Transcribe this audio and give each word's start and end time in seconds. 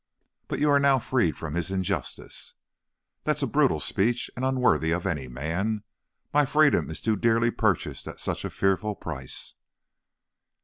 "But 0.47 0.57
you 0.57 0.67
are 0.71 0.79
now 0.79 0.97
freed 0.97 1.37
from 1.37 1.53
his 1.53 1.69
injustice." 1.69 2.55
"That 3.23 3.37
is 3.37 3.43
a 3.43 3.45
brutal 3.45 3.79
speech 3.79 4.31
and 4.35 4.43
unworthy 4.43 4.89
of 4.89 5.05
any 5.05 5.27
man! 5.27 5.83
My 6.33 6.43
freedom 6.43 6.89
is 6.89 7.01
too 7.01 7.15
dearly 7.15 7.51
purchased 7.51 8.07
at 8.07 8.19
such 8.19 8.43
a 8.43 8.49
fearful 8.49 8.95
price!" 8.95 9.53